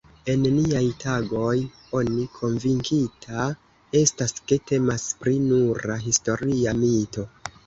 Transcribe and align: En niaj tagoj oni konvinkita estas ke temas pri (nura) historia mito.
En 0.31 0.45
niaj 0.53 0.85
tagoj 1.01 1.57
oni 1.99 2.25
konvinkita 2.37 3.45
estas 4.01 4.35
ke 4.53 4.59
temas 4.73 5.07
pri 5.21 5.37
(nura) 5.45 6.01
historia 6.09 6.75
mito. 6.81 7.29